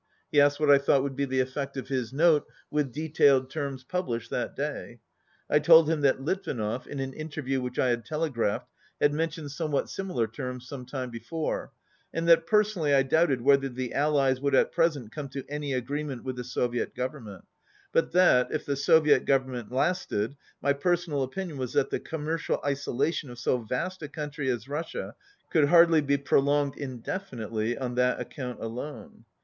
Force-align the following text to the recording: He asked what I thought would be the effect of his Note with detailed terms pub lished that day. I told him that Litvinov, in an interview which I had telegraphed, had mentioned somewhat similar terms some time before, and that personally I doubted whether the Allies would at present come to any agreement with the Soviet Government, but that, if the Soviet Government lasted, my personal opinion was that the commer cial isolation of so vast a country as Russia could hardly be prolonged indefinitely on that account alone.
He 0.31 0.41
asked 0.41 0.59
what 0.59 0.71
I 0.71 0.79
thought 0.79 1.03
would 1.03 1.15
be 1.15 1.25
the 1.25 1.41
effect 1.41 1.77
of 1.77 1.87
his 1.87 2.11
Note 2.11 2.47
with 2.71 2.91
detailed 2.91 3.51
terms 3.51 3.83
pub 3.83 4.07
lished 4.07 4.29
that 4.29 4.55
day. 4.55 4.99
I 5.47 5.59
told 5.59 5.87
him 5.87 6.01
that 6.01 6.19
Litvinov, 6.19 6.87
in 6.87 6.99
an 6.99 7.13
interview 7.13 7.61
which 7.61 7.77
I 7.77 7.89
had 7.89 8.03
telegraphed, 8.03 8.67
had 8.99 9.13
mentioned 9.13 9.51
somewhat 9.51 9.91
similar 9.91 10.25
terms 10.25 10.67
some 10.67 10.87
time 10.87 11.11
before, 11.11 11.71
and 12.11 12.27
that 12.27 12.47
personally 12.47 12.95
I 12.95 13.03
doubted 13.03 13.41
whether 13.43 13.69
the 13.69 13.93
Allies 13.93 14.41
would 14.41 14.55
at 14.55 14.71
present 14.71 15.11
come 15.11 15.29
to 15.29 15.45
any 15.47 15.73
agreement 15.73 16.23
with 16.23 16.35
the 16.35 16.43
Soviet 16.43 16.95
Government, 16.95 17.45
but 17.91 18.11
that, 18.11 18.51
if 18.51 18.65
the 18.65 18.75
Soviet 18.75 19.25
Government 19.25 19.71
lasted, 19.71 20.35
my 20.63 20.73
personal 20.73 21.21
opinion 21.21 21.59
was 21.59 21.73
that 21.73 21.91
the 21.91 21.99
commer 21.99 22.39
cial 22.39 22.59
isolation 22.65 23.29
of 23.29 23.37
so 23.37 23.59
vast 23.59 24.01
a 24.01 24.07
country 24.07 24.49
as 24.49 24.67
Russia 24.67 25.13
could 25.51 25.65
hardly 25.67 26.01
be 26.01 26.17
prolonged 26.17 26.75
indefinitely 26.75 27.77
on 27.77 27.93
that 27.93 28.19
account 28.19 28.59
alone. 28.63 29.25